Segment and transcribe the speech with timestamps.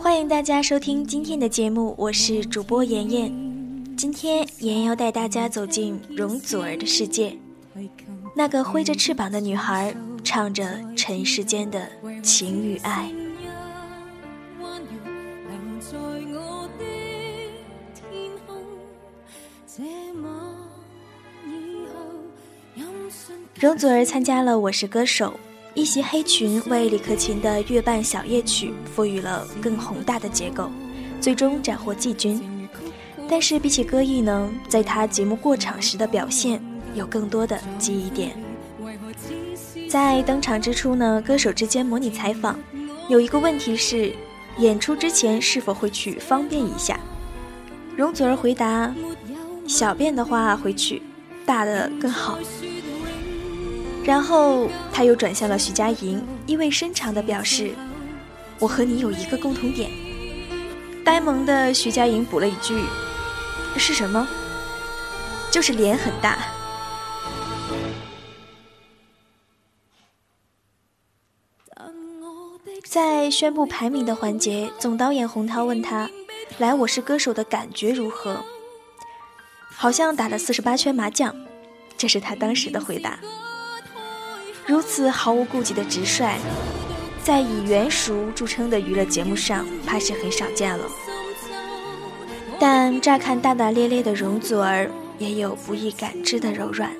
[0.00, 3.30] 欢迎大家收听今天的节目，我是主播妍妍。
[3.98, 7.36] 今天妍妍要带大家走进容祖儿的世界，
[8.34, 9.94] 那个挥着翅膀的女孩，
[10.24, 11.86] 唱着尘世间的
[12.22, 13.12] 情与爱。
[23.60, 25.26] 容祖儿参加了《我是歌手》。
[25.74, 30.70] 一袭黑裙为李克勤的《月半小夜曲》赋予了更宏大的结构，
[31.20, 32.68] 最终斩获季军。
[33.28, 36.62] 但是比起歌艺呢，在他节目过场时的表现
[36.94, 38.36] 有更多的记忆点。
[39.88, 42.56] 在登场之初呢，歌手之间模拟采访，
[43.08, 44.12] 有一个问题是，
[44.58, 47.00] 演出之前是否会去方便一下？
[47.96, 48.94] 容祖儿回答：
[49.66, 51.02] 小便的话会去，
[51.44, 52.38] 大的更好。
[54.04, 57.74] 然后他又转向了徐佳莹，意味深长地表示
[58.60, 59.90] ：“我和你有一个共同点。”
[61.02, 62.84] 呆萌的徐佳莹补了一句
[63.76, 64.28] ：“是什么？
[65.50, 66.38] 就是脸很大。”
[72.84, 76.08] 在宣布排名的环节，总导演洪涛问他
[76.58, 78.44] ：“来《我是歌手》的感觉如何？”
[79.74, 81.34] 好像打了四十八圈麻将，
[81.96, 83.18] 这是他当时的回答。
[84.66, 86.38] 如此毫无顾忌的直率，
[87.22, 90.86] 在以圆熟著称的娱乐节目上，怕是很少见了。
[92.58, 96.90] 但乍看大大咧咧的容祖儿，也有不易感知的柔软。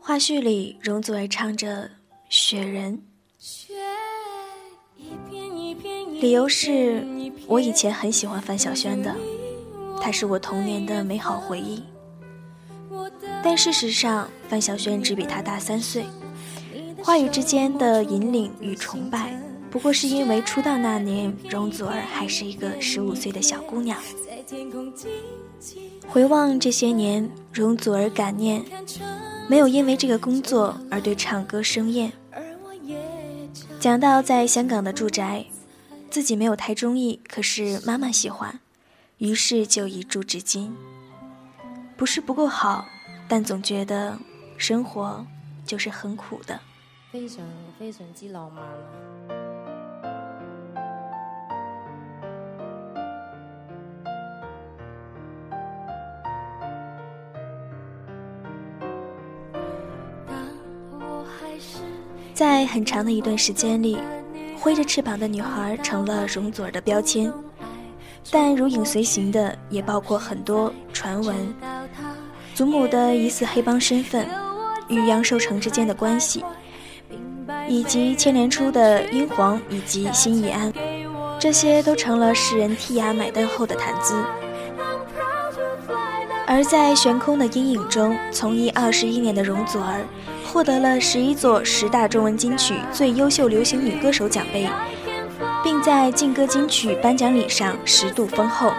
[0.00, 1.84] 花絮里，容祖儿唱着
[2.30, 2.98] 《雪人》，
[6.20, 7.11] 理由是。
[7.46, 9.14] 我以前很喜欢范晓萱的，
[10.00, 11.82] 她是我童年的美好回忆。
[13.42, 16.04] 但事实上，范晓萱只比她大三岁。
[17.02, 19.36] 话语之间的引领与崇拜，
[19.70, 23.98] 不过是因为出道那年，容祖儿还是一个十五岁的小姑娘。
[26.08, 28.62] 回望这些年，容祖儿感念，
[29.48, 32.12] 没有因为这个工作而对唱歌生厌。
[33.80, 35.44] 讲到在香港的住宅。
[36.12, 38.60] 自己没有太中意，可是妈妈喜欢，
[39.16, 40.76] 于是就一住至今。
[41.96, 42.86] 不是不够好，
[43.26, 44.18] 但总觉得
[44.58, 45.26] 生活
[45.64, 46.60] 就是很苦的。
[47.10, 47.38] 非常
[47.78, 48.62] 非常之浪漫。
[62.34, 63.98] 在很长的一段时间里。
[64.62, 67.32] 挥着翅膀的女孩成了容祖儿的标签，
[68.30, 71.34] 但如影随形的也包括很多传闻：
[72.54, 74.24] 祖母的疑似黑帮身份，
[74.86, 76.44] 与杨受成之间的关系，
[77.68, 80.72] 以及牵连出的英皇以及辛义安，
[81.40, 84.24] 这些都成了世人替牙买单后的谈资。
[86.46, 90.06] 而在悬空的阴影中，从艺二十一年的容祖儿。
[90.52, 94.68] 获得了十一座十大中文金曲最优秀流行女歌手奖杯，
[95.64, 98.70] 并在劲歌金曲颁奖礼上十度封后。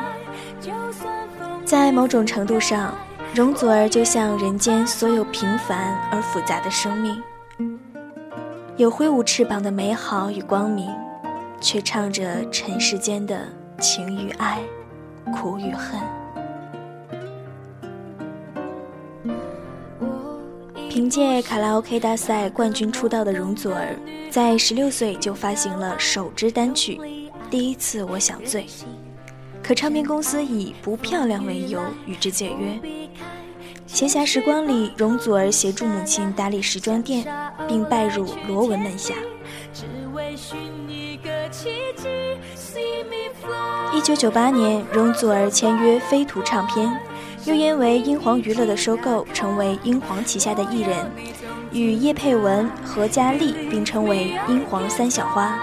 [1.66, 2.96] 在某种程度上，
[3.34, 7.20] 容祖儿就像人间所有平凡而复杂的生命，
[8.78, 10.88] 有挥舞翅膀的美好与光明，
[11.60, 13.48] 却唱着尘世间的
[13.80, 14.60] 情与爱，
[15.34, 16.00] 苦与恨。
[20.94, 23.98] 凭借卡拉 OK 大赛冠军出道的容祖儿，
[24.30, 26.98] 在十六岁就发行了首支单曲
[27.50, 28.62] 《第一次我想醉》，
[29.64, 32.80] 可唱片公司以不漂亮为由与之解约。
[33.88, 37.26] 闲暇时光里，容祖儿协助母亲打理时装店，
[37.68, 39.16] 并拜入罗文门下。
[43.92, 46.96] 一九九八年，容祖儿签约飞图唱片。
[47.46, 51.12] 又因为英皇娱乐的收购，成为英皇旗下的艺人，
[51.74, 55.60] 与叶佩文、何嘉丽并称为英皇三小花。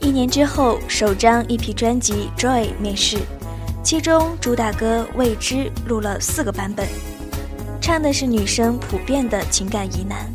[0.00, 3.18] 一年之后，首张 EP 专辑《Joy》面世。
[3.86, 5.54] 其中主打歌《未知》
[5.86, 6.84] 录了四个版本，
[7.80, 10.28] 唱的是女生普遍的情感疑难。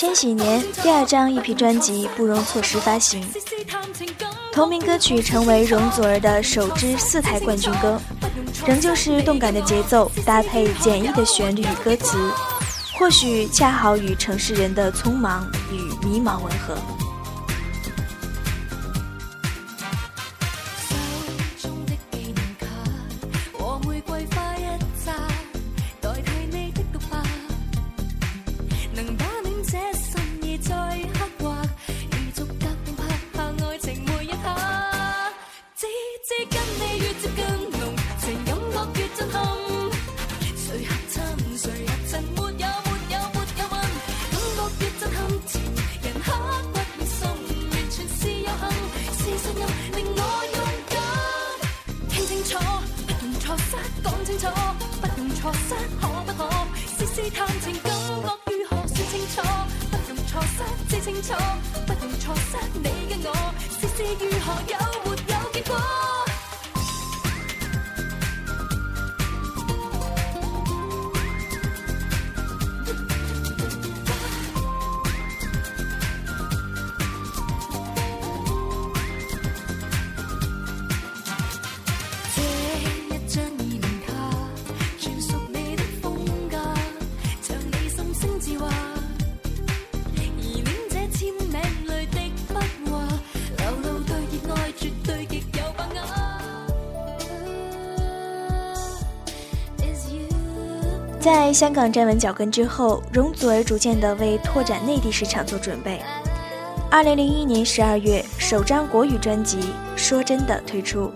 [0.00, 3.22] 千禧年第二张 EP 专辑不容错失发行，
[4.50, 8.00] 同名歌曲成为容祖儿的首支四台冠军歌，
[8.66, 12.16] 仍旧是动感的节奏搭配简易的旋律与歌词，
[12.98, 15.76] 或许恰好与城市人的匆忙与
[16.08, 16.74] 迷茫吻合。
[61.86, 66.19] 不用错失你嘅我试试如何有没有结果？
[101.32, 106.00] 在香港站稳脚跟之后，容祖儿逐渐的为拓展内地市场做准备。
[106.90, 109.58] 二零零一年十二月，首张国语专辑
[109.94, 111.08] 《说真的》推出。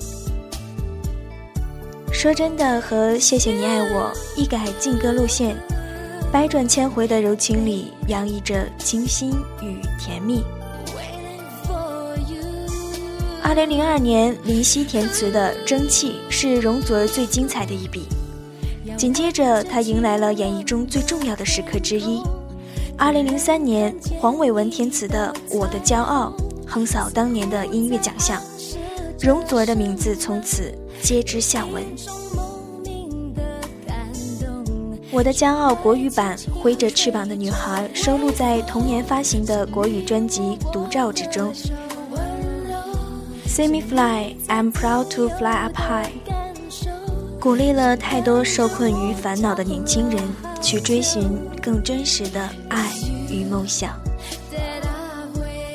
[2.13, 5.57] 说真的和谢谢你爱我一改劲歌路线，
[6.33, 10.45] 百转千回的柔情里洋溢着清新与甜蜜。
[13.43, 18.07] 二零零二年，林夕填词的《蒸汽》是容祖儿最精彩的一笔。
[18.97, 22.23] 紧接着，他迎来了演艺中最重要的时刻之一。
[22.97, 26.33] 二零零三年，黄伟文填词的《我的骄傲》
[26.67, 28.41] 横扫当年的音乐奖项，
[29.21, 30.73] 容祖儿的名字从此
[31.03, 31.83] 皆知巷闻。
[35.11, 40.41] 《我的骄傲》国语版《挥着翅膀的女孩》收录在同年发行的国语专辑
[40.73, 41.53] 《独照》之中。
[43.47, 46.11] See me fly, I'm proud to fly up high.
[47.45, 50.19] 鼓励了太多受困于烦恼的年轻人
[50.63, 52.91] 去追寻更真实的爱
[53.29, 54.01] 与梦想。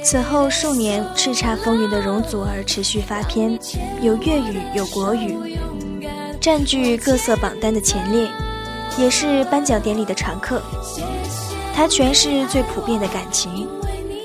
[0.04, 3.56] 此后数年叱咤风云的容祖儿持续发片，
[4.02, 5.38] 有粤语有国语，
[6.42, 8.28] 占据各色榜单的前列，
[8.98, 10.60] 也是颁奖典礼的常客。
[11.76, 13.68] 她诠释最普遍的感情，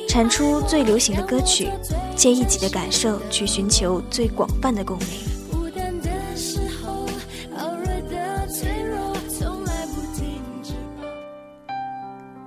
[0.09, 1.69] 产出最流行的歌曲，
[2.17, 5.34] 借一己的感受去寻求最广泛的共鸣。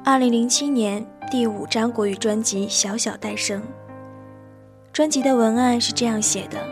[0.10, 3.62] 二零零七年第五张国语专辑《小小诞生》，
[4.94, 6.66] 专辑的文案是这样写的：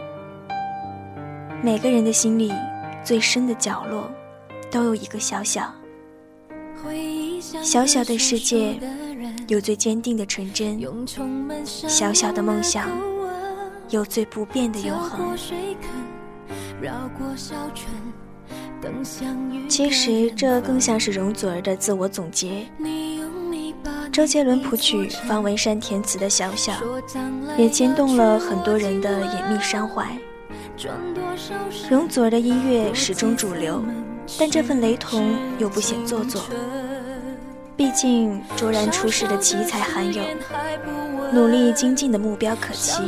[1.61, 2.53] 每个人的心里
[3.03, 4.09] 最深的角落，
[4.71, 5.69] 都有一个小小
[7.61, 8.79] 小小的世界，
[9.49, 10.79] 有最坚定的纯真；
[11.65, 12.89] 小小的梦想，
[13.89, 15.37] 有最不变的永恒。
[19.67, 22.65] 其实，这更像是容祖儿的自我总结。
[24.15, 26.71] 周杰伦谱曲，方文山填词的《小小》，
[27.57, 30.07] 也牵动了很多人的隐秘伤怀。
[31.89, 33.83] 容祖儿的音乐始终主流，
[34.39, 36.41] 但这份雷同又不显做作。
[37.75, 40.23] 毕竟卓然出世的奇才罕有，
[41.33, 43.03] 努力精进的目标可期。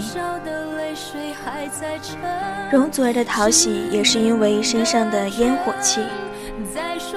[2.69, 6.01] 容祖儿的讨喜，也是因为身上的烟火气，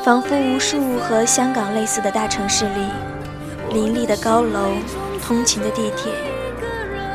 [0.05, 3.10] 仿佛无数和香港类似的大城市里。
[3.73, 4.73] 林立的高楼，
[5.23, 6.13] 通勤的地铁，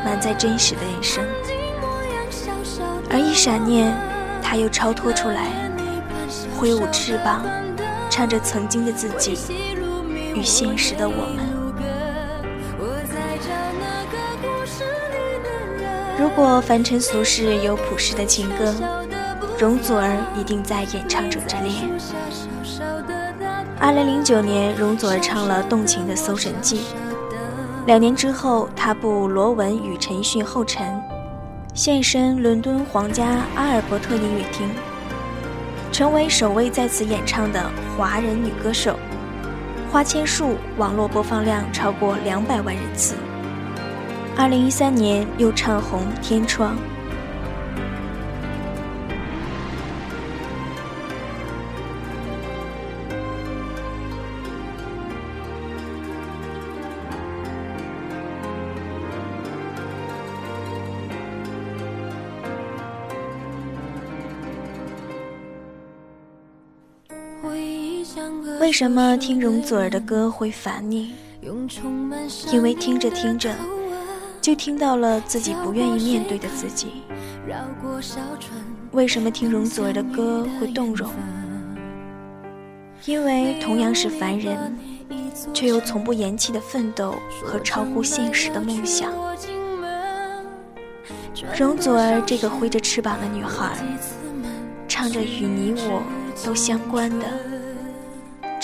[0.05, 1.24] 满载真实的人生。
[3.09, 3.93] 而一闪念，
[4.41, 5.51] 他又超脱出来，
[6.57, 7.43] 挥舞翅膀，
[8.09, 9.38] 唱着曾经的自己
[10.33, 11.53] 与现实的我们。
[16.17, 18.74] 如果凡尘俗世有朴实的情歌，
[19.59, 21.74] 容祖儿一定在演唱者之列。
[23.77, 26.77] 二零零九年，容祖儿唱了动情的《搜神记》。
[27.86, 31.01] 两年之后，她步罗文与陈奕迅后尘，
[31.74, 34.70] 现身伦敦皇家阿尔伯特音乐厅，
[35.91, 38.98] 成为首位在此演唱的华人女歌手。
[39.91, 43.15] 花千树网络播放量超过两百万人次。
[44.38, 46.75] 二零一三年又唱红《天窗》。
[68.60, 71.13] 为什么听容祖儿的歌会烦你？
[72.51, 73.53] 因为听着听着。
[74.41, 77.01] 就听到了自己不愿意面对的自己。
[78.91, 81.10] 为什么听容祖儿的歌会动容？
[83.05, 84.77] 因为同样是凡人，
[85.51, 89.12] 却又从不言弃的奋斗和超乎现实的梦想。
[91.57, 93.75] 容祖儿这个挥着翅膀的女孩，
[94.88, 96.03] 唱着与你我
[96.45, 97.25] 都相关的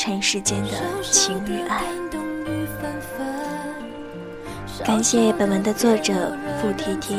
[0.04, 0.70] 尘世间的
[1.04, 1.84] 情与爱。
[4.84, 7.16] 感谢本文的作者付提提。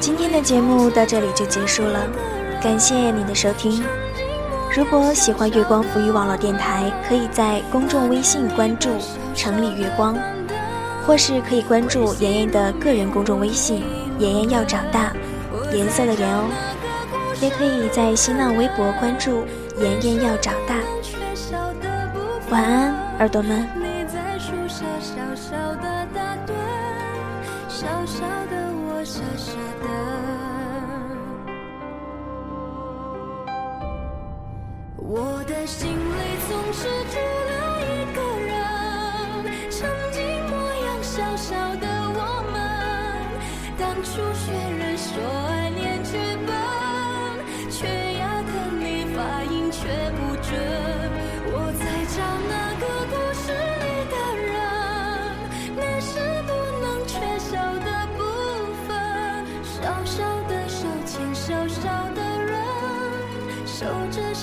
[0.00, 2.08] 今天的节目到这里就结束了，
[2.62, 3.84] 感谢你的收听。
[4.74, 8.88] 如果喜欢月光浮语网络电台，可以在公众微信关注
[9.36, 10.16] “城里月光”，
[11.06, 13.84] 或是可以关注妍妍的个人公众微信
[14.18, 15.12] “妍妍要长大”，
[15.72, 16.50] 颜色的颜哦。
[17.40, 19.44] 也可以在新浪微博关注
[19.78, 20.74] “妍妍要长大”。
[22.50, 23.68] 晚安，耳朵们。
[34.98, 35.96] 我的心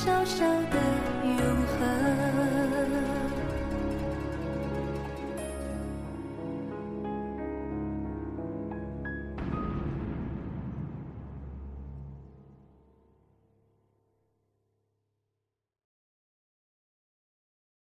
[0.03, 0.82] 小小的